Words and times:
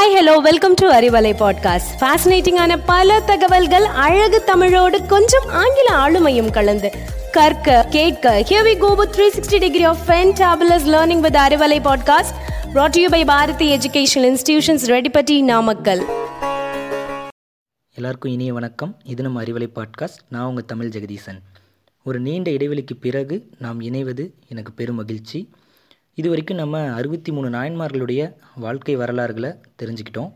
Hi 0.00 0.18
hello 0.18 0.36
welcome 0.36 0.74
to 0.74 0.90
Arivalai 0.92 1.32
podcast 1.34 1.90
ஃபேசினேட்டிங்கான 2.00 2.78
பல 2.86 3.20
தகவல்கள் 3.20 3.84
அழகு 3.84 4.44
தமிழோடு 4.44 5.06
கொஞ்சம் 5.06 5.48
ஆங்கில 5.48 5.88
ஆளுமையும் 5.96 6.52
கலந்து. 6.52 6.90
கற்க 7.32 7.86
கேட்க 7.90 8.44
here 8.48 8.66
we 8.66 8.78
go 8.78 8.94
with 8.94 9.14
360 9.14 9.58
degree 9.58 9.84
of 9.84 9.98
fantabulous 10.06 10.86
learning 10.86 11.20
with 11.20 11.34
Arivalai 11.34 11.80
podcast 11.86 12.34
brought 12.74 12.88
to 12.88 13.06
you 13.06 13.10
by 13.10 13.24
Bharathi 13.24 13.76
educational 13.76 14.36
institutions 14.36 14.86
Reddipatti 14.86 15.42
Namakkal 15.42 16.04
எல்லாருக்கும் 17.94 18.32
இனிய 18.32 18.52
வணக்கம். 18.52 18.96
இது 19.04 19.22
நம்ம 19.22 19.42
அறிவலை 19.42 19.70
பாட்காஸ்ட் 19.74 20.20
நான் 20.28 20.44
உங்கள் 20.44 20.64
தமிழ் 20.64 20.86
ஜெகதீசன். 20.86 21.38
ஒரு 22.02 22.20
நீண்ட 22.20 22.50
இடைவெளிக்கு 22.50 23.00
பிறகு 23.00 23.48
நாம் 23.58 23.80
இணைவது 23.80 24.30
எனக்கு 24.48 24.72
பெரும் 24.72 24.96
மகிழ்ச்சி. 24.96 25.50
இது 26.18 26.28
வரைக்கும் 26.28 26.56
நம்ம 26.56 26.90
அறுபத்தி 26.90 27.32
மூணு 27.32 27.48
நாயன்மார்களுடைய 27.48 28.34
வாழ்க்கை 28.54 28.96
வரலாறுகளை 28.96 29.50
தெரிஞ்சுக்கிட்டோம். 29.82 30.30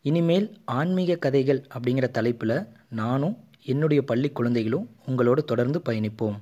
இனிமேல் 0.00 0.46
ஆன்மீக 0.64 1.16
கதைகள் 1.16 1.66
அப்படிங்கிற 1.74 2.10
தலைப்பில் 2.10 2.56
நானும் 2.88 3.36
என்னுடைய 3.64 4.02
பள்ளி 4.02 4.28
குழந்தைகளும் 4.30 4.86
உங்களோடு 5.06 5.44
தொடர்ந்து 5.44 5.78
பயணிப்போம். 5.88 6.36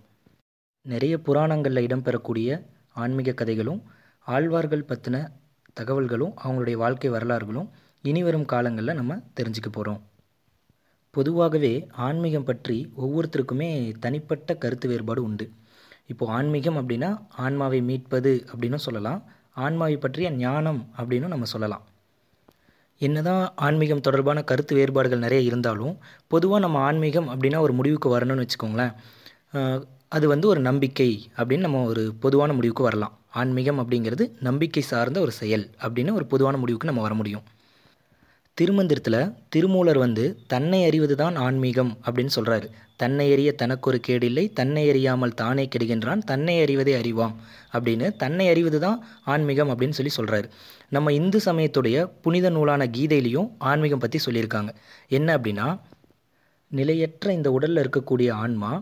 நிறைய 0.82 1.18
புராணங்களில் 1.18 1.86
இடம்பெறக்கூடிய 1.86 2.50
ஆன்மீக 2.94 3.32
கதைகளும் 3.32 3.80
ஆழ்வார்கள் 4.26 4.88
பற்றின 4.88 5.16
தகவல்களும் 5.80 6.34
அவங்களுடைய 6.44 6.76
வாழ்க்கை 6.76 7.10
வரலாறுகளும் 7.10 7.68
இனிவரும் 8.04 8.44
காலங்களில் 8.44 8.94
நம்ம 8.94 9.18
தெரிஞ்சுக்க 9.40 9.70
போகிறோம் 9.72 10.00
பொதுவாகவே 11.14 11.86
ஆன்மீகம் 12.06 12.44
பற்றி 12.44 12.76
ஒவ்வொருத்தருக்குமே 12.96 13.70
தனிப்பட்ட 13.98 14.54
கருத்து 14.54 14.88
வேறுபாடு 14.88 15.22
உண்டு. 15.22 15.46
இப்போது 16.12 16.32
ஆன்மீகம் 16.36 16.78
அப்படின்னா 16.80 17.10
ஆன்மாவை 17.44 17.80
மீட்பது 17.88 18.32
அப்படின்னும் 18.52 18.86
சொல்லலாம். 18.86 19.20
ஆன்மாவை 19.64 19.96
பற்றிய 19.96 20.28
ஞானம் 20.42 20.80
அப்படின்னும் 21.00 21.34
நம்ம 21.34 21.48
சொல்லலாம். 21.54 21.84
என்னதான் 23.00 23.44
ஆன்மீகம் 23.66 24.04
தொடர்பான 24.06 24.38
கருத்து 24.50 24.72
வேறுபாடுகள் 24.78 25.24
நிறைய 25.26 25.48
இருந்தாலும் 25.50 25.94
பொதுவாக 26.32 26.62
நம்ம 26.64 26.80
ஆன்மீகம் 26.88 27.28
அப்படின்னா 27.32 27.58
ஒரு 27.66 27.74
முடிவுக்கு 27.78 28.08
வரணும்னு 28.14 28.44
வச்சுக்கோங்களேன். 28.44 28.92
அது 30.16 30.26
வந்து 30.32 30.46
ஒரு 30.52 30.60
நம்பிக்கை 30.68 31.10
அப்படின்னு 31.38 31.66
நம்ம 31.66 31.84
ஒரு 31.92 32.02
பொதுவான 32.24 32.52
முடிவுக்கு 32.58 32.82
வரலாம். 32.82 33.14
ஆன்மீகம் 33.40 33.80
அப்படிங்கிறது 33.82 34.24
நம்பிக்கை 34.40 34.82
சார்ந்த 34.90 35.18
ஒரு 35.26 35.32
செயல் 35.40 35.66
அப்படின்னு 35.84 36.12
ஒரு 36.18 36.26
பொதுவான 36.32 36.56
முடிவுக்கு 36.62 36.90
நம்ம 36.90 37.02
வர 37.06 37.14
முடியும். 37.20 37.44
திருமந்திரத்தில் 38.58 39.20
திருமூலர் 39.52 40.00
வந்து 40.06 40.24
தன்னை 40.52 40.80
அறிவது 40.88 41.14
தான் 41.20 41.36
ஆன்மீகம் 41.44 41.92
அப்படின்னு 42.06 42.36
சொல்கிறாரு 42.38 42.68
தன்னை 43.02 43.26
அறிய 43.34 43.50
தனக்கொரு 43.62 43.98
கேடில்லை 44.06 44.44
தன்னை 44.52 44.82
அறியாமல் 44.90 45.34
தானே 45.34 45.64
கெடுகின்றான் 45.72 46.22
தன்னை 46.30 46.54
அறிவதே 46.64 46.94
அறிவாம் 47.00 47.34
அப்படின்னு 47.74 48.06
தன்னை 48.22 48.46
அறிவது 48.48 48.78
தான் 48.78 48.98
ஆன்மீகம் 49.32 49.70
அப்படின்னு 49.72 49.98
சொல்லி 49.98 50.12
சொல்கிறாரு 50.18 50.48
நம்ம 50.96 51.12
இந்து 51.12 51.38
சமயத்துடைய 51.44 51.96
புனித 52.22 52.46
நூலான 52.50 52.82
கீதையிலையும் 52.96 53.48
ஆன்மீகம் 53.70 54.02
பற்றி 54.04 54.18
சொல்லியிருக்காங்க. 54.26 54.70
என்ன 55.08 55.28
அப்படின்னா 55.36 55.66
நிலையற்ற 56.70 57.28
இந்த 57.32 57.48
உடலில் 57.56 57.82
இருக்கக்கூடிய 57.82 58.30
ஆன்மா 58.42 58.72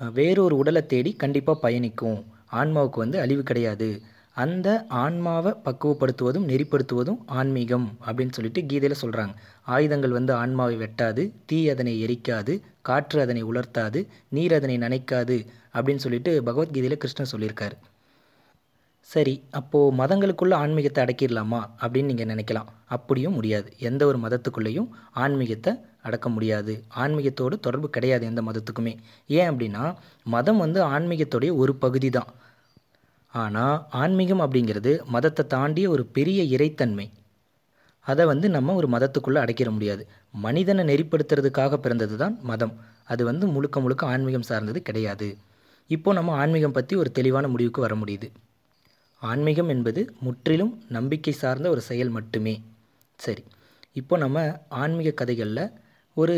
வேறொரு 0.00 0.54
உடலை 0.56 0.82
தேடி 0.86 1.10
கண்டிப்பாக 1.22 1.62
பயணிக்கும். 1.64 2.18
ஆன்மாவுக்கு 2.60 2.98
வந்து 3.04 3.18
அழிவு 3.24 3.42
கிடையாது. 3.42 3.88
அந்த 4.36 4.68
ஆன்மாவை 5.02 5.52
பக்குவப்படுத்துவதும் 5.66 6.48
நெறிப்படுத்துவதும் 6.50 7.20
ஆன்மீகம் 7.38 7.86
அப்படின்னு 8.06 8.36
சொல்லிட்டு 8.36 8.62
கீதையில் 8.70 9.00
சொல்கிறாங்க 9.02 9.34
ஆயுதங்கள் 9.74 10.16
வந்து 10.18 10.32
ஆன்மாவை 10.40 10.74
வெட்டாது 10.82 11.22
தீ 11.50 11.58
அதனை 11.74 11.94
எரிக்காது 12.06 12.54
காற்று 12.88 13.18
அதனை 13.24 13.42
உலர்த்தாது 13.50 14.00
நீர் 14.36 14.54
அதனை 14.58 14.76
நனைக்காது 14.84 15.36
அப்படின்னு 15.76 16.04
சொல்லிட்டு 16.04 16.32
பகவத்கீதையில் 16.48 17.02
கிருஷ்ணன் 17.02 17.32
சொல்லியிருக்கார். 17.32 17.76
சரி 19.08 19.34
அப்போது 19.58 19.94
மதங்களுக்குள்ள 19.98 20.54
ஆன்மீகத்தை 20.62 21.00
அடக்கிடலாமா 21.02 21.60
அப்படின்னு 21.82 22.10
நீங்கள் 22.12 22.30
நினைக்கலாம். 22.32 22.70
அப்படியும் 22.94 23.36
முடியாது. 23.38 23.68
எந்த 23.88 24.02
ஒரு 24.10 24.18
மதத்துக்குள்ளேயும் 24.24 24.88
ஆன்மீகத்தை 25.24 25.72
அடக்க 26.08 26.28
முடியாது. 26.36 26.72
ஆன்மீகத்தோடு 27.02 27.56
தொடர்பு 27.66 27.88
கிடையாது 27.96 28.24
எந்த 28.30 28.42
மதத்துக்குமே. 28.48 28.94
ஏன் 29.38 29.48
அப்படின்னா 29.50 29.84
மதம் 30.34 30.62
வந்து 30.64 30.80
ஆன்மீகத்தோடைய 30.94 31.52
ஒரு 31.62 31.74
பகுதி 31.84 32.10
தான் 32.18 32.30
ஆனால் 33.34 33.78
ஆன்மீகம் 34.02 34.42
அப்படிங்கிறது 34.44 34.92
மதத்தை 35.14 35.44
தாண்டிய 35.54 35.86
ஒரு 35.94 36.04
பெரிய 36.16 36.42
இறைத்தன்மை. 36.54 37.06
அதை 38.06 38.24
வந்து 38.32 38.46
நம்ம 38.56 38.74
ஒரு 38.80 38.88
மதத்துக்குள்ளே 38.94 39.38
அடைக்கிற 39.44 39.68
முடியாது. 39.76 40.02
மனிதனை 40.46 40.82
நெறிப்படுத்துறதுக்காக 40.90 41.76
பிறந்தது 41.84 42.16
தான் 42.16 42.34
மதம். 42.50 42.74
அது 43.04 43.22
வந்து 43.30 43.46
முழுக்க 43.46 43.80
முழுக்க 43.80 44.02
ஆன்மீகம் 44.06 44.48
சார்ந்தது 44.50 44.80
கிடையாது. 44.82 45.28
இப்போ 45.90 46.12
நம்ம 46.12 46.34
ஆன்மீகம் 46.42 46.76
பற்றி 46.78 46.94
ஒரு 46.96 47.10
தெளிவான 47.12 47.48
முடிவுக்கு 47.48 47.80
வர 47.86 47.94
முடியுது. 47.94 48.28
ஆன்மீகம் 49.22 49.70
என்பது 49.74 50.00
முற்றிலும் 50.20 50.72
நம்பிக்கை 50.96 51.34
சார்ந்த 51.42 51.66
ஒரு 51.74 51.82
செயல் 51.90 52.12
மட்டுமே. 52.16 52.54
சரி 53.20 53.44
இப்போ 53.92 54.14
நம்ம 54.24 54.38
ஆன்மீக 54.82 55.10
கதைகளில் 55.20 55.64
ஒரு 56.16 56.36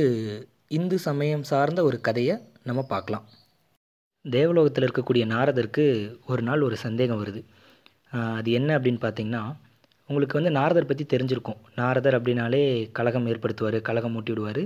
இந்து 0.78 0.96
சமயம் 1.06 1.44
சார்ந்த 1.50 1.80
ஒரு 1.84 1.98
கதையை 2.00 2.34
நம்ம 2.62 2.80
பார்க்கலாம். 2.92 3.26
தேவலோகத்தில் 4.24 4.84
இருக்கக்கூடிய 4.86 5.24
நாரதருக்கு 5.34 5.84
ஒரு 6.26 6.42
நாள் 6.42 6.66
ஒரு 6.68 6.76
சந்தேகம் 6.86 7.20
வருது. 7.22 7.40
அது 8.38 8.50
என்ன 8.58 8.70
அப்படின்னு 8.78 9.00
பார்த்தீங்கன்னா 9.02 9.42
உங்களுக்கு 10.10 10.38
வந்து 10.38 10.52
நாரதர் 10.58 10.88
பற்றி 10.90 11.04
தெரிஞ்சிருக்கும். 11.12 11.58
நாரதர் 11.80 12.16
அப்படின்னாலே 12.18 12.60
கழகம் 12.98 13.26
ஏற்படுத்துவார் 13.32 13.76
கழகம் 13.88 14.14
மூட்டி 14.14 14.30
விடுவார் 14.32 14.62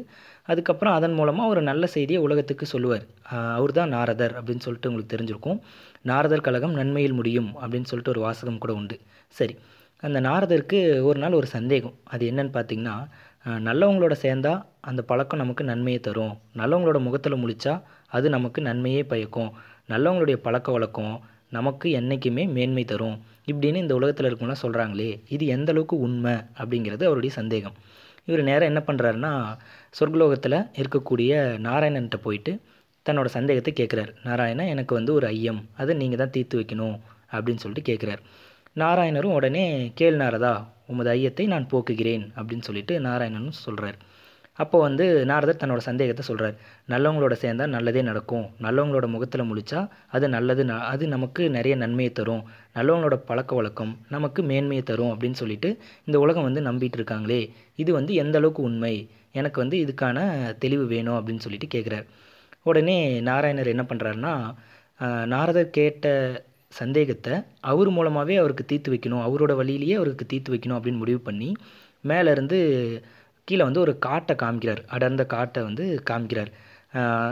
அதுக்கப்புறம் 0.52 0.96
அதன் 0.98 1.16
மூலமாக 1.18 1.52
ஒரு 1.52 1.62
நல்ல 1.70 1.84
செய்தியை 1.94 2.20
உலகத்துக்கு 2.26 2.66
சொல்லுவார். 2.72 3.04
அவர் 3.56 3.72
தான் 3.78 3.92
நாரதர் 3.96 4.34
அப்படின்னு 4.38 4.64
சொல்லிட்டு 4.66 4.90
உங்களுக்கு 4.90 5.14
தெரிஞ்சிருக்கும். 5.14 5.58
நாரதர் 6.10 6.46
கழகம் 6.48 6.76
நன்மையில் 6.80 7.18
முடியும் 7.20 7.50
அப்படின்னு 7.62 7.90
சொல்லிட்டு 7.90 8.14
ஒரு 8.14 8.22
வாசகம் 8.26 8.62
கூட 8.64 8.74
உண்டு. 8.80 8.98
சரி 9.38 9.56
அந்த 10.02 10.18
நாரதருக்கு 10.28 10.78
ஒரு 11.08 11.18
நாள் 11.22 11.38
ஒரு 11.40 11.48
சந்தேகம். 11.56 11.96
அது 12.12 12.22
என்னன்னு 12.30 12.54
பார்த்தீங்கன்னா 12.56 12.96
நல்லவங்களோட 13.68 14.14
சேர்ந்தா 14.24 14.54
அந்த 14.90 15.00
பழக்கம் 15.10 15.40
நமக்கு 15.42 15.62
நன்மையை 15.70 16.00
தரும். 16.06 16.34
நல்லவங்களோட 16.60 16.98
முகத்தில் 17.06 17.40
முழிச்சா 17.42 17.74
அது 18.16 18.26
நமக்கு 18.36 18.60
நன்மையே 18.68 19.02
பயக்கும். 19.12 19.52
நல்லவங்களுடைய 19.92 20.38
பழக்க 20.46 20.68
வழக்கம் 20.76 21.14
நமக்கு 21.56 21.86
என்றைக்குமே 21.98 22.44
மேன்மை 22.56 22.84
தரும். 22.92 23.16
இப்படின்னு 23.50 23.82
இந்த 23.84 23.94
உலகத்தில் 23.98 24.28
இருக்கவங்களாம் 24.28 24.64
சொல்கிறாங்களே 24.64 25.10
இது 25.34 25.44
எந்த 25.56 25.70
அளவுக்கு 25.72 25.96
உண்மை 26.06 26.34
அப்படிங்கிறது 26.60 27.04
அவருடைய 27.08 27.32
சந்தேகம். 27.40 27.76
இவர் 28.28 28.42
நேராக 28.48 28.70
என்ன 28.70 28.80
பண்ணுறாருன்னா 28.86 29.32
சொர்க்கலோகத்தில் 29.98 30.58
இருக்கக்கூடிய 30.80 31.32
நாராயணன்கிட்ட 31.66 32.18
போயிட்டு 32.26 32.52
தன்னோட 33.06 33.28
சந்தேகத்தை 33.36 33.72
கேட்குறாரு 33.80 34.12
நாராயணா 34.24 34.64
எனக்கு 34.74 34.92
வந்து 34.98 35.12
ஒரு 35.18 35.26
ஐயம். 35.26 35.60
அதை 35.80 35.92
நீங்கள் 36.02 36.20
தான் 36.22 36.34
தீர்த்து 36.36 36.60
வைக்கணும். 36.60 36.96
அப்படின்னு 37.34 37.62
சொல்லிட்டு 37.64 37.88
கேட்குறாரு 37.90 38.22
நாராயணரும் 38.76 39.36
உடனே 39.38 39.64
கேள் 39.98 40.20
நாரதா 40.22 40.52
உமது 40.90 41.10
ஐயத்தை 41.10 41.44
நான் 41.54 41.70
போக்குகிறேன். 41.72 42.24
அப்படின்னு 42.38 42.66
சொல்லிட்டு 42.68 42.94
நாராயணனும் 43.08 43.60
சொல்கிறார் 43.66 43.98
அப்போ 44.52 44.80
வந்து 44.80 45.24
நாரதர் 45.24 45.60
தன்னோட 45.60 45.76
சந்தேகத்தை 45.76 46.24
சொல்கிறார் 46.24 46.54
நல்லவங்களோட 46.88 47.32
சேர்ந்தால் 47.32 47.68
நல்லதே 47.68 48.02
நடக்கும். 48.02 48.46
நல்லவங்களோட 48.62 49.06
முகத்தில் 49.06 49.42
முழிச்சா 49.42 49.88
அது 50.10 50.28
நல்லது 50.28 50.64
ந- 50.64 50.78
அது 50.78 51.08
நமக்கு 51.08 51.50
நிறைய 51.50 51.76
நன்மையை 51.76 52.12
தரும். 52.12 52.42
நல்லவங்களோட 52.74 53.14
பழக்க 53.14 53.54
வழக்கம் 53.54 53.98
நமக்கு 54.08 54.42
மேன்மையை 54.42 54.82
தரும் 54.84 55.06
அப்படின்னு 55.06 55.32
சொல்லிட்டு 55.32 55.78
இந்த 56.04 56.18
உலகம் 56.18 56.42
வந்து 56.42 56.60
நம்பிட்டு 56.60 56.92
இருக்காங்களே. 56.96 57.50
இது 57.76 57.92
வந்து 57.92 58.14
எந்த 58.14 58.38
அளவுக்கு 58.38 58.62
உண்மை? 58.62 59.08
எனக்கு 59.32 59.60
வந்து 59.60 59.76
இதுக்கான 59.78 60.18
தெளிவு 60.58 60.86
வேணும் 60.86 61.14
அப்படின்னு 61.14 61.38
சொல்லிட்டு 61.38 61.78
கேட்குறார் 61.78 62.06
உடனே 62.62 63.20
நாராயணர் 63.20 63.66
என்ன 63.66 63.82
பண்ணுறாருன்னா 63.82 64.54
நாரதர் 65.26 65.70
கேட்ட 65.70 66.06
சந்தேகத்தை 66.68 67.32
அவர் 67.60 67.90
மூலமாகவே 67.90 68.36
அவருக்கு 68.36 68.64
தீர்த்து 68.64 68.92
வைக்கணும். 68.92 69.24
அவரோட 69.26 69.54
வழியிலேயே 69.56 69.94
அவருக்கு 69.94 70.26
தீர்த்து 70.26 70.54
வைக்கணும் 70.54 70.76
அப்படின்னு 70.76 70.96
முடிவு 70.96 71.18
பண்ணி 71.20 71.52
மேலேருந்து 72.08 72.58
கீழே 73.48 73.62
வந்து 73.62 73.80
ஒரு 73.80 73.92
காட்டை 73.98 74.34
காமிக்கிறார். 74.42 74.82
அடர்ந்த 74.86 75.22
காட்டை 75.26 75.60
வந்து 75.62 75.84
காமிக்கிறார். 76.10 76.50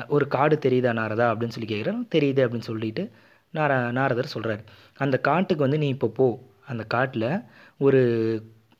ஒரு 0.08 0.24
காடு 0.28 0.54
தெரியுதா 0.62 0.92
நாரதா 1.00 1.26
அப்படின்னு 1.30 1.54
சொல்லி 1.56 1.70
கேட்குறாரு 1.72 2.00
தெரியுது 2.14 2.40
அப்படின்னு 2.44 2.68
சொல்லிட்டு 2.70 3.02
நார 3.54 3.72
நாரதர் 3.90 4.34
சொல்கிறார் 4.34 4.62
அந்த 4.98 5.16
காட்டுக்கு 5.28 5.66
வந்து 5.66 5.78
நீ 5.78 5.88
இப்போ 5.88 6.08
போ. 6.18 6.26
அந்த 6.66 6.82
காட்டில் 6.84 7.28
ஒரு 7.78 8.00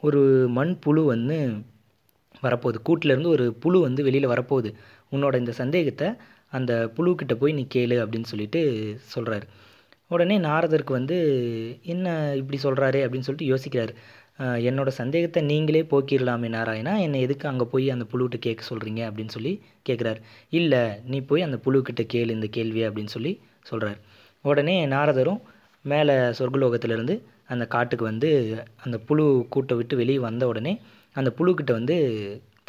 ஒரு 0.02 0.20
மண் 0.48 0.74
புழு 0.78 1.02
வந்து 1.04 1.36
வரப்போகுது. 2.42 2.78
கூட்டிலேருந்து 2.88 3.32
ஒரு 3.36 3.46
புழு 3.62 3.78
வந்து 3.80 4.00
வெளியில் 4.02 4.32
வரப்போகுது. 4.32 4.70
உன்னோட 5.12 5.34
இந்த 5.36 5.52
சந்தேகத்தை 5.52 6.08
அந்த 6.52 6.72
புழுக்கிட்ட 6.96 7.34
போய் 7.34 7.52
நீ 7.52 7.64
கேளு 7.74 7.96
அப்படின்னு 8.02 8.30
சொல்லிட்டு 8.32 8.60
சொல்கிறாரு 9.14 9.46
உடனே 10.10 10.36
நாரதருக்கு 10.38 10.92
வந்து 10.92 11.16
என்ன 11.82 12.06
இப்படி 12.36 12.58
சொல்கிறாரு 12.62 13.00
அப்படின்னு 13.04 13.26
சொல்லிட்டு 13.26 13.50
யோசிக்கிறாரு. 13.52 13.92
என்னோடய 14.40 14.98
சந்தேகத்தை 15.00 15.40
நீங்களே 15.42 15.82
போக்கிடலாமே 15.82 16.48
நாராயணா. 16.56 16.92
என்னை 16.98 17.20
எதுக்கு 17.20 17.48
அங்கே 17.48 17.64
போய் 17.64 17.90
அந்த 17.90 18.04
புழுக்கிட்ட 18.12 18.38
கேட்க 18.38 18.62
சொல்கிறீங்க 18.70 19.00
அப்படின்னு 19.08 19.28
சொல்லி 19.28 19.52
கேட்குறாரு 19.88 20.20
இல்லை 20.50 20.82
நீ 21.06 21.20
போய் 21.20 21.42
அந்த 21.42 21.58
புழுக்கிட்ட 21.64 22.04
கேளு 22.12 22.30
இந்த 22.30 22.48
கேள்வியை 22.50 22.88
அப்படின்னு 22.88 23.14
சொல்லி 23.16 23.32
சொல்கிறார் 23.62 23.98
உடனே 24.44 24.86
நாரதரும் 24.86 25.40
மேலே 25.84 26.14
சொர்க்கலோகத்திலேருந்து 26.38 27.14
அந்த 27.46 27.66
காட்டுக்கு 27.66 28.04
வந்து 28.04 28.30
அந்த 28.82 28.96
புழு 28.98 29.24
கூட்டை 29.56 29.74
விட்டு 29.76 29.94
வெளியே 29.96 30.18
வந்த 30.18 30.46
உடனே 30.46 30.72
அந்த 31.16 31.30
புழுக்கிட்ட 31.38 31.72
வந்து 31.72 31.96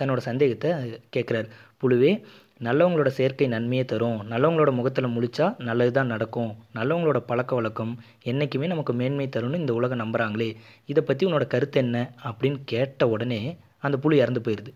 தன்னோட 0.02 0.18
சந்தேகத்தை 0.18 0.70
கேட்குறாரு 1.16 1.48
புழுவே 1.78 2.12
நல்லவங்களோட 2.62 3.08
சேர்க்கை 3.08 3.48
நன்மையே 3.48 3.86
தரும். 3.86 4.20
நல்லவங்களோட 4.30 4.72
முகத்தில் 4.72 5.14
முழிச்சா 5.16 5.46
நல்லது 5.60 5.92
தான் 5.92 6.08
நடக்கும். 6.08 6.52
நல்லவங்களோட 6.76 7.20
பழக்க 7.30 7.56
வழக்கம் 7.56 7.94
என்றைக்குமே 8.24 8.68
நமக்கு 8.68 8.94
மேன்மை 8.94 9.28
தரும்னு 9.28 9.62
இந்த 9.64 9.74
உலகம் 9.74 10.02
நம்புகிறாங்களே 10.04 10.50
இதை 10.86 11.04
பற்றி 11.04 11.26
உன்னோட 11.28 11.48
கருத்து 11.48 11.80
என்ன? 11.80 11.98
அப்படின்னு 12.24 12.60
கேட்ட 12.66 13.08
உடனே 13.08 13.42
அந்த 13.80 13.98
புழு 13.98 14.16
இறந்து 14.18 14.42
போயிடுது 14.46 14.72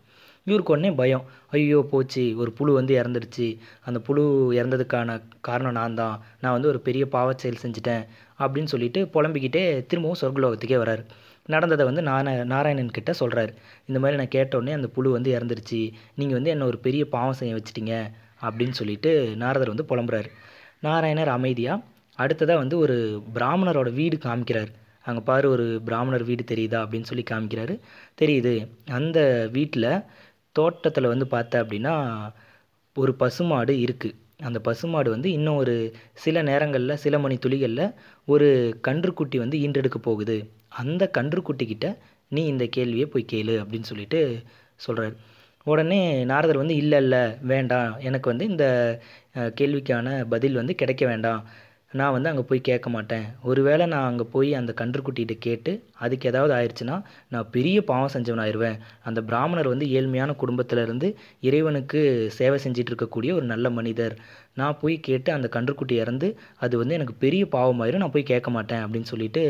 இவருக்கு 0.48 0.74
உடனே 0.74 0.92
பயம். 0.92 1.24
ஐயோ 1.50 1.80
போச்சு. 1.92 2.24
ஒரு 2.38 2.52
புழு 2.52 2.74
வந்து 2.74 2.94
இறந்துடுச்சு. 3.02 3.48
அந்த 3.84 4.00
புழு 4.00 4.24
இறந்ததுக்கான 4.54 5.10
காரணம் 5.42 5.72
நான் 5.72 5.96
தான். 5.96 6.22
நான் 6.42 6.52
வந்து 6.52 6.68
ஒரு 6.68 6.80
பெரிய 6.80 7.06
பாவச் 7.06 7.42
செயல் 7.44 7.64
செஞ்சுட்டேன் 7.64 8.04
அப்படின்னு 8.40 8.72
சொல்லிட்டு 8.74 9.02
புலம்பிக்கிட்டே 9.14 9.64
திரும்பவும் 9.86 10.22
சொர்க்கலோகத்துக்கே 10.22 10.80
வராரு. 10.84 11.04
நடந்ததை 11.46 11.86
வந்து 11.86 12.02
நான 12.02 12.44
நாராயணன் 12.44 12.96
கிட்ட 12.98 13.12
சொல்கிறாரு 13.20 13.52
இந்த 13.86 14.00
மாதிரி 14.00 14.18
நான் 14.18 14.28
கேட்ட 14.28 14.58
உடனே 14.58 14.74
அந்த 14.76 14.88
புழு 14.88 15.12
வந்து 15.12 15.32
இறந்துருச்சு. 15.38 15.82
நீங்கள் 16.16 16.38
வந்து 16.38 16.50
என்ன 16.50 16.66
ஒரு 16.66 16.78
பெரிய 16.78 17.10
பாவம் 17.10 17.34
செய்ய 17.34 17.56
வச்சிட்டீங்க? 17.56 17.94
அப்படின்னு 18.42 18.72
சொல்லிட்டு 18.72 19.12
நாரதர் 19.36 19.74
வந்து 19.74 19.88
புலம்புறாரு. 19.92 20.30
நாராயணர் 20.84 21.32
அமைதியாக 21.38 21.84
அடுத்ததாக 22.20 22.60
வந்து 22.60 22.78
ஒரு 22.78 22.98
பிராமணரோட 23.36 23.94
வீடு 23.94 24.18
காமிக்கிறார். 24.18 24.72
அங்கே 25.06 25.22
பாரு 25.22 25.50
ஒரு 25.50 25.82
பிராமணர் 25.86 26.24
வீடு 26.24 26.44
தெரியுதா? 26.52 26.80
அப்படின்னு 26.84 27.10
சொல்லி 27.12 27.24
காமிக்கிறாரு. 27.32 27.74
தெரியுது. 28.22 28.54
அந்த 28.90 29.20
வீட்டில் 29.52 29.90
தோட்டத்தில் 30.52 31.12
வந்து 31.14 31.28
பார்த்தேன் 31.28 31.64
அப்படின்னா 31.64 31.94
ஒரு 32.96 33.14
பசுமாடு 33.14 33.74
இருக்குது 33.74 34.16
அந்த 34.40 34.60
பசுமாடு 34.60 35.10
வந்து 35.10 35.30
இன்னும் 35.32 35.56
ஒரு 35.56 35.76
சில 36.14 36.42
நேரங்களில் 36.42 37.02
சில 37.04 37.20
மணி 37.20 37.36
துளிகளில் 37.38 37.86
ஒரு 38.28 38.48
கன்றுக்குட்டி 38.88 39.38
வந்து 39.38 39.58
ஈன்றெடுக்க 39.58 40.00
போகுது. 40.02 40.38
அந்த 40.82 41.04
கன்றுக்குட்டிக்கிட்ட 41.18 41.88
நீ 42.32 42.42
இந்த 42.46 42.66
கேள்வியை 42.68 43.06
போய் 43.06 43.32
கேளு 43.34 43.56
அப்படின்னு 43.62 43.90
சொல்லிட்டு 43.92 44.20
சொல்கிறார் 44.80 45.16
உடனே 45.68 46.00
நாரதர் 46.26 46.62
வந்து 46.62 46.76
இல்லை 46.76 46.98
இல்லை 47.02 47.22
வேண்டாம். 47.52 47.94
எனக்கு 48.00 48.28
வந்து 48.32 48.46
இந்த 48.46 48.66
கேள்விக்கான 49.60 50.08
பதில் 50.34 50.60
வந்து 50.62 50.74
கிடைக்க 50.76 51.04
வேண்டாம். 51.06 51.42
நான் 52.00 52.14
வந்து 52.16 52.30
அங்கே 52.30 52.44
போய் 52.48 52.60
கேட்க 52.68 52.88
மாட்டேன். 52.96 53.26
ஒருவேளை 53.50 53.84
நான் 53.92 54.08
அங்கே 54.10 54.26
போய் 54.34 54.50
அந்த 54.60 54.72
கன்றுக்குட்டிகிட்ட 54.80 55.36
கேட்டு 55.46 55.72
அதுக்கு 56.06 56.30
ஏதாவது 56.32 56.54
ஆயிடுச்சுன்னா 56.58 56.96
நான் 57.34 57.50
பெரிய 57.56 57.78
பாவம் 57.90 58.12
செஞ்சவன் 58.16 58.42
ஆயிடுவேன் 58.46 58.78
அந்த 59.08 59.20
பிராமணர் 59.30 59.70
வந்து 59.74 59.86
ஏழ்மையான 59.98 60.34
குடும்பத்திலேருந்து 60.42 61.10
இறைவனுக்கு 61.48 62.00
சேவை 62.38 62.58
செஞ்சிட்டு 62.66 62.92
இருக்கக்கூடிய 62.92 63.34
ஒரு 63.40 63.46
நல்ல 63.54 63.70
மனிதர். 63.78 64.16
நான் 64.62 64.78
போய் 64.82 64.96
கேட்டு 65.08 65.30
அந்த 65.36 65.50
கன்றுக்குட்டி 65.56 65.96
இறந்து 66.04 66.28
அது 66.66 66.74
வந்து 66.82 66.98
எனக்கு 66.98 67.16
பெரிய 67.24 67.46
பாவமாயிரும் 67.56 68.04
நான் 68.04 68.16
போய் 68.16 68.30
கேட்க 68.32 68.52
மாட்டேன் 68.58 68.84
அப்படின்னு 68.86 69.12
சொல்லிட்டு 69.14 69.44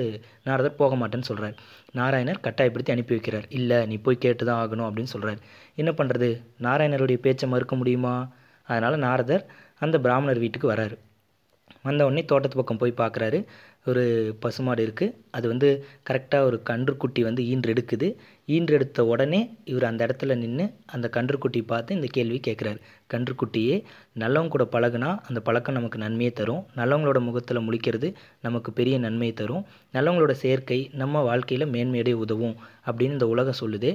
நாரதர் 0.48 0.80
போக 0.82 0.96
மாட்டேன்னு 1.02 1.30
சொல்கிறார் 1.32 1.58
நாராயணர் 2.00 2.44
கட்டாயப்படுத்தி 2.48 2.96
அனுப்பி 2.96 3.16
வைக்கிறார். 3.16 3.48
இல்லை 3.60 3.80
நீ 3.92 3.98
போய் 4.08 4.24
கேட்டு 4.26 4.46
தான் 4.52 4.62
ஆகணும் 4.64 4.88
அப்படின்னு 4.90 5.14
சொல்கிறார் 5.16 5.42
என்ன 5.82 5.94
பண்ணுறது 6.02 6.30
நாராயணருடைய 6.68 7.20
பேச்சை 7.26 7.50
மறுக்க 7.56 7.76
முடியுமா? 7.82 8.16
அதனால் 8.70 9.04
நாரதர் 9.08 9.46
அந்த 9.86 9.96
பிராமணர் 10.06 10.44
வீட்டுக்கு 10.46 10.74
வராரு. 10.74 10.96
வந்தவுடனே 11.86 12.24
தோட்டத்து 12.32 12.60
பக்கம் 12.60 12.82
போய் 12.82 13.00
பார்க்குறாரு. 13.02 13.40
ஒரு 13.90 14.04
பசுமாடு 14.44 14.82
இருக்குது 14.86 15.14
அது 15.30 15.46
வந்து 15.52 15.68
கரெக்டாக 16.10 16.48
ஒரு 16.50 16.58
கன்றுக்குட்டி 16.70 17.22
வந்து 17.28 17.42
ஈன்று 17.52 17.72
எடுக்குது 17.74 18.08
ஈன்று 18.48 18.74
எடுத்த 18.78 19.06
உடனே 19.06 19.40
இவர் 19.72 19.86
அந்த 19.90 20.02
இடத்துல 20.08 20.36
நின்று 20.42 20.66
அந்த 20.86 21.08
கன்றுக்குட்டி 21.16 21.62
பார்த்து 21.72 21.96
இந்த 21.98 22.08
கேள்வி 22.18 22.40
கேட்குறாரு 22.48 22.80
கன்றுக்குட்டியே 23.14 23.76
நல்லவங்க 24.16 24.54
கூட 24.56 24.66
பழகுனா 24.76 25.10
அந்த 25.28 25.40
பழக்கம் 25.40 25.78
நமக்கு 25.78 26.00
நன்மையை 26.06 26.34
தரும். 26.34 26.64
நல்லவங்களோட 26.80 27.22
முகத்தில் 27.28 27.66
முழிக்கிறது 27.68 28.10
நமக்கு 28.42 28.72
பெரிய 28.80 28.98
நன்மையை 29.06 29.36
தரும். 29.36 29.64
நல்லவங்களோட 29.94 30.36
சேர்க்கை 30.44 30.80
நம்ம 31.04 31.24
வாழ்க்கையில் 31.30 31.72
மேன்மையடைய 31.76 32.18
உதவும் 32.26 32.56
அப்படின்னு 32.88 33.18
இந்த 33.18 33.28
உலகம் 33.28 33.60
சொல்லுது. 33.62 33.92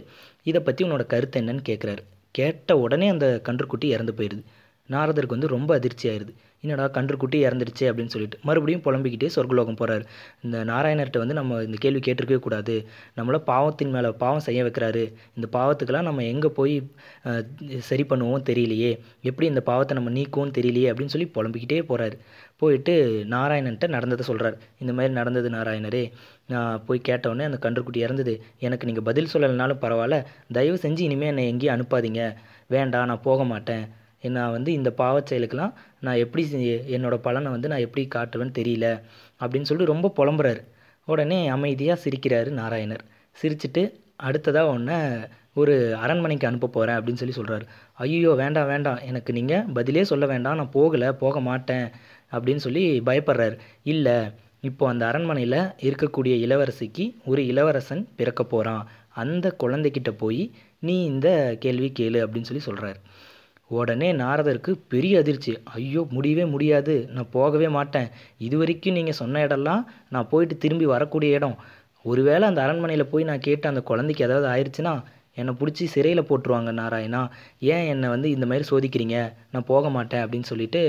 இதை 0.51 0.63
பற்றி 0.63 0.85
உன்னோட 0.89 1.07
கருத்து 1.07 1.41
என்னன்னு 1.43 1.65
கேட்குறாரு 1.71 2.05
கேட்ட 2.35 2.79
உடனே 2.79 3.07
அந்த 3.09 3.27
கன்றுக்குட்டி 3.49 3.87
இறந்து 3.95 4.13
போயிடுது 4.19 4.43
நாரதருக்கு 4.89 5.37
வந்து 5.37 5.55
ரொம்ப 5.57 5.71
அதிர்ச்சி 5.75 6.07
ஆயிடுது 6.11 6.33
என்னடா 6.65 6.87
கன்றுக்குட்டி 6.97 7.39
இறந்துடுச்சு 7.47 7.85
அப்படின்னு 7.91 8.13
சொல்லிட்டு 8.15 8.39
மறுபடியும் 8.49 8.83
புலம்பிக்கிட்டே 8.87 9.29
சொர்க்கலோகம் 9.37 9.79
போகிறாரு 9.81 10.05
இந்த 10.47 10.57
நாராயணர்கிட்ட 10.71 11.19
வந்து 11.23 11.37
நம்ம 11.39 11.61
இந்த 11.67 11.79
கேள்வி 11.85 12.01
கேட்டிருக்கவே 12.07 12.41
கூடாது. 12.47 12.75
நம்மளை 13.19 13.39
பாவத்தின் 13.51 13.93
மேலே 13.95 14.09
பாவம் 14.23 14.45
செய்ய 14.49 14.61
வைக்கிறாரு. 14.67 15.05
இந்த 15.37 15.47
பாவத்துக்கெல்லாம் 15.57 16.09
நம்ம 16.09 16.25
எங்கே 16.33 16.51
போய் 16.59 16.75
சரி 17.91 18.05
பண்ணுவோம் 18.11 18.45
தெரியலையே. 18.51 18.93
எப்படி 19.31 19.49
இந்த 19.53 19.63
பாவத்தை 19.71 19.95
நம்ம 19.99 20.13
நீக்குவோம் 20.19 20.55
தெரியலையே 20.59 20.91
அப்படின்னு 20.93 21.15
சொல்லி 21.15 21.29
புலம்பிக்கிட்டே 21.37 21.81
போகிறாரு 21.91 22.19
போயிட்டு 22.63 22.95
நாராயணன்ட்ட 23.35 23.87
நடந்ததை 23.95 24.25
சொல்கிறார் 24.29 24.57
இந்த 24.83 24.93
மாதிரி 24.97 25.13
நடந்தது 25.19 25.49
நாராயணரே. 25.55 26.03
நான் 26.53 26.83
போய் 26.87 27.07
கேட்டவுடனே 27.09 27.45
அந்த 27.49 27.59
கன்றுக்குட்டி 27.65 28.01
இறந்தது. 28.07 28.35
எனக்கு 28.67 28.89
நீங்கள் 28.89 29.07
பதில் 29.09 29.31
சொல்லலைனாலும் 29.33 29.81
பரவாயில்ல. 29.85 30.19
தயவு 30.59 30.79
செஞ்சு 30.85 31.03
இனிமேல் 31.09 31.33
என்னை 31.33 31.47
எங்கேயும் 31.53 31.75
அனுப்பாதீங்க. 31.77 32.23
வேண்டாம் 32.75 33.09
நான் 33.11 33.27
போக 33.29 33.45
மாட்டேன். 33.53 33.85
நான் 34.25 34.51
வந்து 34.51 34.73
இந்த 34.73 34.91
பாவச் 34.99 35.31
செயலுக்கெல்லாம் 35.31 35.75
நான் 36.01 36.17
எப்படி 36.17 36.43
என்னோடய 36.47 36.97
என்னோட 36.97 37.17
பலனை 37.17 37.51
வந்து 37.51 37.69
நான் 37.69 37.85
எப்படி 37.87 38.03
காட்டுவேன்னு 38.15 38.55
தெரியல 38.61 38.87
அப்படின்னு 39.41 39.69
சொல்லிட்டு 39.69 39.93
ரொம்ப 39.93 40.13
புலம்புறாரு. 40.19 40.61
உடனே 41.09 41.49
அமைதியாக 41.49 42.03
சிரிக்கிறாரு 42.05 42.51
நாராயணர். 42.61 43.05
சிரிச்சுட்டு 43.37 43.83
அடுத்ததாக 44.17 44.69
ஒன்று 44.69 44.97
ஒரு 45.55 45.97
அரண்மனைக்கு 45.97 46.47
அனுப்ப 46.47 46.69
போகிறேன் 46.69 46.99
அப்படின்னு 46.99 47.21
சொல்லி 47.23 47.37
சொல்கிறாரு 47.39 47.65
ஐயோ 47.95 48.33
வேண்டாம் 48.33 48.67
வேண்டாம். 48.67 49.01
எனக்கு 49.11 49.33
நீங்கள் 49.33 49.65
பதிலே 49.73 50.05
சொல்ல 50.05 50.27
வேண்டாம். 50.27 50.57
நான் 50.57 50.75
போகலை 50.75 51.09
போக 51.13 51.41
மாட்டேன் 51.41 51.87
அப்படின்னு 52.33 52.65
சொல்லி 52.67 52.85
பயப்படுறாரு. 53.01 53.57
இல்லை 53.83 54.17
இப்போ 54.61 54.89
அந்த 54.89 55.07
அரண்மனையில் 55.07 55.61
இருக்கக்கூடிய 55.89 56.35
இளவரசிக்கு 56.47 57.15
ஒரு 57.25 57.47
இளவரசன் 57.47 58.09
பிறக்க 58.17 58.45
போகிறான் 58.45 58.83
அந்த 59.23 59.57
குழந்தைகிட்ட 59.63 60.11
போய் 60.11 60.43
நீ 60.81 61.05
இந்த 61.05 61.57
கேள்வி 61.61 61.93
கேளு 61.99 62.19
அப்படின்னு 62.25 62.49
சொல்லி 62.51 62.65
சொல்கிறாரு 62.67 62.99
உடனே 63.79 64.09
நாரதருக்கு 64.21 64.73
பெரிய 64.93 65.15
அதிர்ச்சி. 65.23 65.53
ஐயோ 65.77 66.03
முடியவே 66.17 66.45
முடியாது. 66.55 66.95
நான் 67.15 67.31
போகவே 67.37 67.69
மாட்டேன். 67.77 68.09
இது 68.47 68.57
வரைக்கும் 68.61 68.97
நீங்கள் 68.99 69.19
சொன்ன 69.21 69.43
இடம்லாம் 69.47 69.83
நான் 70.15 70.29
போயிட்டு 70.33 70.57
திரும்பி 70.65 70.87
வரக்கூடிய 70.95 71.39
இடம். 71.39 71.57
ஒருவேளை 72.05 72.45
அந்த 72.49 72.61
அரண்மனையில் 72.67 73.11
போய் 73.13 73.29
நான் 73.31 73.45
கேட்டு 73.49 73.67
அந்த 73.73 73.81
குழந்தைக்கு 73.91 74.27
ஏதாவது 74.29 74.47
ஆயிடுச்சுன்னா 74.53 74.95
என்னை 75.37 75.53
பிடிச்சி 75.61 75.85
சிறையில் 75.95 76.29
போட்டுருவாங்க 76.29 76.71
நாராயணா. 76.81 77.21
ஏன் 77.73 77.87
என்னை 77.93 78.09
வந்து 78.15 78.29
இந்த 78.37 78.47
மாதிரி 78.51 78.65
சோதிக்கிறீங்க? 78.71 79.17
நான் 79.53 79.69
போக 79.73 79.91
மாட்டேன். 79.97 80.23
அப்படின்னு 80.25 80.51
சொல்லிட்டு 80.53 80.83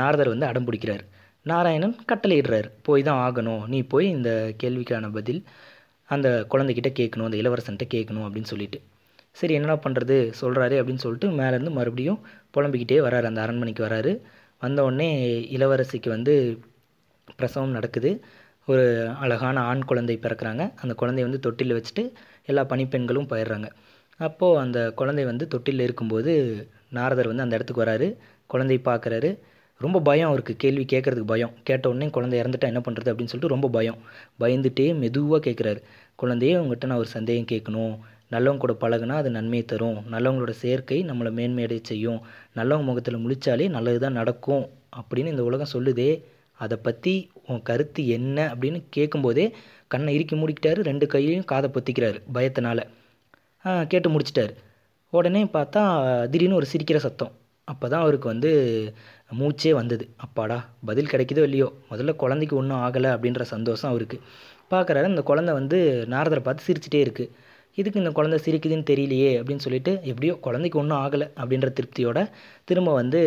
நாரதர் 0.00 0.32
வந்து 0.34 0.48
அடம் 0.50 0.66
பிடிக்கிறார். 0.68 1.04
நாராயணன் 1.46 1.96
கட்டளையிடுறார். 2.12 2.68
போய் 2.86 3.06
தான் 3.08 3.22
ஆகணும். 3.26 3.62
நீ 3.72 3.78
போய் 3.92 4.06
இந்த 4.16 4.30
கேள்விக்கான 4.62 5.12
பதில் 5.18 5.40
அந்த 6.08 6.28
குழந்தைகிட்ட 6.52 6.90
கேட்கணும். 7.00 7.28
அந்த 7.28 7.40
இளவரசன்கிட்ட 7.42 7.86
கேட்கணும். 7.96 8.26
அப்படின்னு 8.28 8.52
சொல்லிட்டு. 8.54 8.78
சரி 9.36 9.54
என்னடா 9.54 9.76
பண்ணுறது 9.76 10.16
சொல்கிறாரு 10.40 10.76
அப்படின்னு 10.80 11.02
சொல்லிட்டு 11.04 11.28
மேலேருந்து 11.38 11.70
மறுபடியும் 11.70 12.20
புலம்பிக்கிட்டே 12.54 12.98
வராரு. 13.06 13.22
அந்த 13.22 13.40
அரண்மனைக்கு 13.42 13.82
வராரு. 13.84 14.12
வந்தவுடனே 14.60 15.08
இளவரசிக்கு 15.56 16.08
வந்து 16.08 16.34
பிரசவம் 17.36 17.70
நடக்குது. 17.70 18.10
ஒரு 18.68 18.84
அழகான 19.20 19.60
ஆண் 19.60 19.82
குழந்தை 19.84 20.18
பிறக்கிறாங்க. 20.22 20.62
அந்த 20.76 20.94
குழந்தைய 21.00 21.26
வந்து 21.26 21.40
தொட்டில் 21.40 21.72
வச்சுட்டு 21.72 22.02
எல்லா 22.46 22.62
பணிப்பெண்களும் 22.64 23.30
போயிடுறாங்க. 23.32 23.68
அப்போது 24.20 24.60
அந்த 24.60 24.90
குழந்தை 24.90 25.24
வந்து 25.24 25.48
தொட்டிலில் 25.48 25.84
இருக்கும்போது 25.84 26.32
நாரதர் 26.90 27.26
வந்து 27.26 27.42
அந்த 27.42 27.54
இடத்துக்கு 27.54 27.84
வராரு. 27.84 28.08
குழந்தை 28.46 28.76
பார்க்குறாரு. 28.84 29.30
ரொம்ப 29.80 30.00
பயம் 30.00 30.28
அவருக்கு. 30.28 30.54
கேள்வி 30.56 30.84
கேட்கறதுக்கு 30.84 31.26
பயம். 31.26 31.52
கேட்ட 31.62 31.88
உடனே 31.88 32.10
குழந்தை 32.10 32.40
இறந்துட்டா 32.40 32.68
என்ன 32.72 32.80
பண்ணுறது 32.80 33.10
அப்படின்னு 33.10 33.32
சொல்லிட்டு 33.32 33.54
ரொம்ப 33.54 33.68
பயம். 33.68 33.98
பயந்துட்டே 34.40 34.86
மெதுவாக 34.98 35.50
கேட்குறாரு. 35.50 35.80
குழந்தையே 36.14 36.54
உங்கள்கிட்ட 36.54 36.84
நான் 36.84 36.98
ஒரு 36.98 37.06
சந்தேகம் 37.06 37.50
கேட்கணும். 37.52 37.94
நல்லவங்க 38.30 38.62
கூட 38.64 38.74
பழகுனா 38.82 39.14
அது 39.22 39.30
நன்மையை 39.36 39.64
தரும். 39.72 39.98
நல்லவங்களோட 40.14 40.52
சேர்க்கை 40.62 40.98
நம்மளை 41.10 41.30
மேன்மையடைய 41.38 41.80
செய்யும். 41.90 42.20
நல்லவங்க 42.58 42.86
முகத்தில் 42.90 43.22
முழிச்சாலே 43.24 43.66
நல்லது 43.76 43.98
தான் 44.04 44.18
நடக்கும் 44.20 44.64
அப்படின்னு 45.00 45.32
இந்த 45.34 45.44
உலகம் 45.50 45.72
சொல்லுதே. 45.74 46.10
அதை 46.64 46.76
பற்றி 46.86 47.14
உன் 47.50 47.64
கருத்து 47.68 48.02
என்ன 48.16 48.38
அப்படின்னு 48.52 48.80
கேட்கும்போதே 48.96 49.46
கண்ணை 49.92 50.12
இறுக்கி 50.16 50.34
மூடிக்கிட்டாரு. 50.40 50.80
ரெண்டு 50.90 51.06
கையிலையும் 51.14 51.48
காதை 51.52 51.68
பொத்திக்கிறாரு 51.74 52.18
பயத்தினால. 52.36 52.80
கேட்டு 53.92 54.08
முடிச்சிட்டாரு. 54.14 54.54
உடனே 55.12 55.42
பார்த்தா 55.56 55.82
திடீர்னு 56.32 56.60
ஒரு 56.60 56.68
சிரிக்கிற 56.72 56.98
சத்தம். 57.06 57.32
அப்போ 57.68 57.86
தான் 57.92 58.04
அவருக்கு 58.04 58.26
வந்து 58.32 58.50
மூச்சே 59.40 59.70
வந்தது. 59.80 60.04
அப்பாடா 60.24 60.56
பதில் 60.88 61.10
கிடைக்குதோ 61.12 61.42
இல்லையோ? 61.48 61.68
முதல்ல 61.90 62.12
குழந்தைக்கு 62.22 62.54
ஒன்றும் 62.60 62.82
ஆகலை 62.86 63.10
அப்படின்ற 63.16 63.42
சந்தோஷம் 63.54 63.90
அவருக்கு. 63.92 64.16
பார்க்குறாரு 64.72 65.12
இந்த 65.12 65.22
குழந்தை 65.30 65.52
வந்து 65.60 65.78
நாரதரை 66.14 66.42
பார்த்து 66.46 66.66
சிரிச்சிட்டே 66.68 67.00
இருக்குது 67.06 67.30
இதுக்கு 67.78 68.00
இந்த 68.02 68.12
குழந்தை 68.18 68.38
சிரிக்குதுன்னு 68.46 68.88
தெரியலையே 68.90 69.30
அப்படின்னு 69.38 69.64
சொல்லிட்டு 69.66 69.92
எப்படியோ 70.10 70.34
குழந்தைக்கு 70.46 70.80
ஒன்றும் 70.82 71.02
ஆகலை 71.04 71.26
அப்படின்ற 71.42 71.68
திருப்தியோட 71.78 72.18
திரும்ப 72.64 72.90
வந்து 73.00 73.20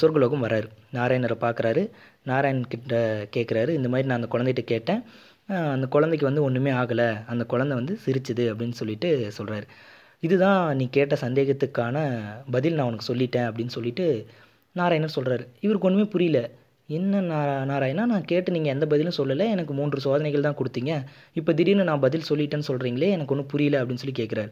சொர்க்கலோகம் 0.00 0.44
வராரு 0.46 0.68
நாராயணரை 0.96 1.36
பார்க்குறாரு. 1.44 1.82
நாராயண் 2.24 2.62
கிட்ட 2.72 2.94
கேட்குறாரு 3.36 3.70
இந்த 3.78 3.88
மாதிரி 3.88 4.08
நான் 4.08 4.20
அந்த 4.20 4.30
குழந்தைகிட்ட 4.34 4.64
கேட்டேன். 4.72 5.00
அந்த 5.74 5.86
குழந்தைக்கு 5.94 6.28
வந்து 6.28 6.42
ஒன்றுமே 6.42 6.72
ஆகலை. 6.80 7.08
அந்த 7.32 7.44
குழந்தை 7.52 7.74
வந்து 7.80 7.94
சிரிச்சுது 8.06 8.44
அப்படின்னு 8.52 8.76
சொல்லிட்டு 8.80 9.08
சொல்கிறாரு 9.38 9.66
இதுதான் 10.22 10.62
நீ 10.78 10.84
கேட்ட 10.96 11.14
சந்தேகத்துக்கான 11.24 11.96
பதில் 12.54 12.76
நான் 12.78 12.88
உனக்கு 12.90 13.08
சொல்லிட்டேன் 13.12 13.46
அப்படின்னு 13.48 13.74
சொல்லிட்டு 13.76 14.06
நாராயணர் 14.76 15.16
சொல்கிறாரு 15.18 15.44
இவருக்கு 15.64 15.88
ஒன்றுமே 15.88 16.06
புரியல. 16.14 16.40
என்ன 16.96 17.20
நாரா 17.30 17.56
நாராயணா 17.70 18.04
நான் 18.12 18.28
கேட்டு 18.30 18.54
நீங்கள் 18.54 18.72
எந்த 18.74 18.84
பதிலும் 18.92 19.16
சொல்லலை 19.18 19.44
எனக்கு 19.54 19.72
மூன்று 19.78 19.98
சோதனைகள் 20.04 20.46
தான் 20.46 20.56
கொடுத்தீங்க. 20.60 20.92
இப்போ 21.38 21.50
திடீர்னு 21.58 21.84
நான் 21.90 22.02
பதில் 22.04 22.26
சொல்லிட்டேன்னு 22.30 22.68
சொல்கிறீங்களே 22.68 23.10
எனக்கு 23.16 23.34
ஒன்றும் 23.34 23.50
புரியல 23.52 23.80
அப்படின்னு 23.80 24.02
சொல்லி 24.02 24.16
கேட்குறாரு 24.20 24.50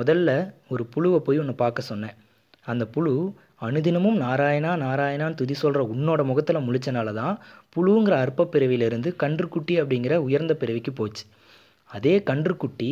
முதல்ல 0.00 0.30
ஒரு 0.68 0.84
புழுவை 0.94 1.18
போய் 1.26 1.40
ஒன்று 1.42 1.54
பார்க்க 1.62 1.90
சொன்னேன். 1.90 2.14
அந்த 2.72 2.84
புழு 2.94 3.12
அனுதினமும் 3.66 4.18
நாராயணா 4.24 4.70
நாராயணான்னு 4.84 5.40
துதி 5.40 5.54
சொல்கிற 5.62 5.82
உன்னோட 5.94 6.22
முகத்தில் 6.30 6.66
முழிச்சனால 6.68 7.12
தான் 7.20 7.34
புழுங்கிற 7.76 8.14
அற்ப 8.24 8.48
பிறவியிலிருந்து 8.54 9.10
கன்றுக்குட்டி 9.22 9.76
அப்படிங்கிற 9.82 10.16
உயர்ந்த 10.28 10.54
பிறவிக்கு 10.62 10.92
போச்சு. 10.92 11.24
அதே 11.90 12.14
கன்றுக்குட்டி 12.30 12.90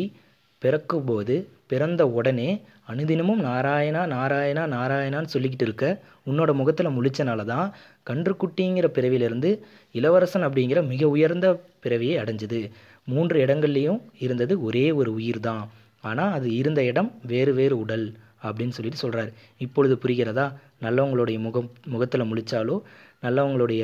பிறக்கும்போது 0.63 1.35
பிறந்த 1.75 2.03
உடனே 2.19 2.49
அனுதினமும் 2.89 3.41
நாராயணா 3.47 4.03
நாராயணா 4.13 4.65
நாராயணான்னு 4.75 5.33
சொல்லிக்கிட்டு 5.35 5.67
இருக்க 5.69 5.87
உன்னோட 6.31 6.51
முகத்தில் 6.53 6.97
முழிச்சனால 6.97 7.45
தான் 7.45 7.69
கன்றுக்குட்டிங்கிற 8.07 8.87
பிறவியிலிருந்து 8.97 9.51
இளவரசன் 9.95 10.47
அப்படிங்கிற 10.49 10.81
மிக 10.93 11.09
உயர்ந்த 11.15 11.47
பிறவியை 11.85 12.17
அடைஞ்சுது. 12.23 12.61
மூன்று 13.09 13.37
இடங்கள்லேயும் 13.45 14.01
இருந்தது 14.25 14.55
ஒரே 14.63 14.85
ஒரு 14.93 15.11
உயிர் 15.15 15.41
தான் 15.41 15.65
ஆனால் 16.05 16.35
அது 16.37 16.49
இருந்த 16.61 16.81
இடம் 16.91 17.11
வேறு 17.25 17.53
வேறு 17.59 17.75
உடல் 17.79 18.07
அப்படின்னு 18.45 18.77
சொல்லிட்டு 18.77 19.03
சொல்கிறார் 19.03 19.31
இப்பொழுது 19.59 19.95
புரிகிறதா? 20.03 20.47
நல்லவங்களுடைய 20.83 21.39
முகம் 21.47 21.71
முகத்தில் 21.87 22.29
முழிச்சாலோ 22.31 22.77
நல்லவங்களுடைய 23.23 23.83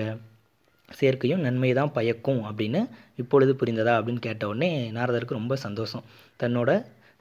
சேர்க்கையும் 0.88 1.44
நன்மை 1.47 1.73
தான் 1.73 1.92
பயக்கும் 1.92 2.40
அப்படின்னு 2.49 2.80
இப்பொழுது 3.16 3.52
புரிந்ததா 3.61 3.92
அப்படின்னு 3.99 4.26
கேட்ட 4.26 4.44
உடனே 4.49 4.70
நாரதருக்கு 4.97 5.38
ரொம்ப 5.40 5.56
சந்தோஷம். 5.66 6.04
தன்னோட 6.40 6.70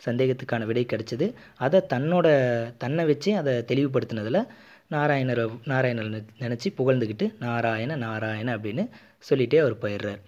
சந்தேகத்துக்கான 0.06 0.66
விடை 0.70 0.84
கிடைச்சது. 0.86 1.28
அதை 1.66 1.80
தன்னோட 1.94 2.28
தன்னை 2.84 3.06
வச்சு 3.12 3.32
அதை 3.42 3.54
தெளிவுபடுத்தினதில் 3.72 4.42
நாராயணரை 4.96 5.46
நாராயணர் 5.72 6.12
நினச்சி 6.44 6.70
புகழ்ந்துக்கிட்டு 6.78 7.26
நாராயண 7.46 7.98
நாராயண 8.06 8.50
அப்படின்னு 8.58 8.84
சொல்லிகிட்டே 9.30 9.58
அவர் 9.64 9.82
போயிடுறார். 9.84 10.22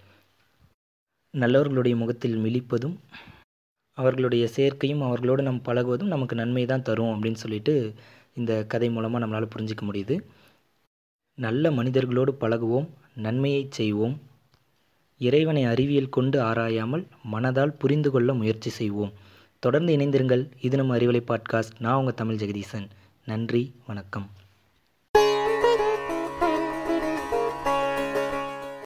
நல்லவர்களுடைய 1.34 1.94
முகத்தில் 2.02 2.36
மிழிப்பதும் 2.44 2.96
அவர்களுடைய 3.98 4.44
சேர்க்கையும் 4.56 5.02
அவர்களோடு 5.06 5.42
நம்ம 5.42 5.62
பழகுவதும் 5.68 6.12
நமக்கு 6.14 6.34
நன்மை 6.40 6.64
தான் 6.66 6.84
தரும் 6.88 7.12
அப்படின்னு 7.14 7.42
சொல்லிட்டு 7.44 7.74
இந்த 8.40 8.52
கதை 8.72 8.88
மூலமாக 8.90 9.22
நம்மளால் 9.22 9.52
புரிஞ்சிக்க 9.54 9.82
முடியுது. 9.88 10.14
நல்ல 11.38 11.64
மனிதர்களோடு 11.78 12.32
பழகுவோம் 12.42 12.88
நன்மையை 13.26 13.62
செய்வோம். 13.78 14.14
இறைவனை 15.20 15.64
அறிவியல் 15.72 16.14
கொண்டு 16.16 16.38
ஆராயாமல் 16.42 17.04
மனதால் 17.34 17.78
புரிந்து 17.82 18.10
கொள்ள 18.10 18.30
முயற்சி 18.34 18.70
செய்வோம். 18.78 19.12
தொடர்ந்து 19.62 19.96
இணைந்திருங்கள். 19.96 20.50
இது 20.60 20.76
நம்ம 20.76 20.96
அறிவலை 20.96 21.22
பாட்காஸ்ட் 21.28 21.70
நான் 21.78 21.94
உங்கள் 21.94 22.14
தமிழ் 22.14 22.34
ஜெகதீசன். 22.34 22.88
நன்றி 23.24 23.74
வணக்கம். 23.86 24.30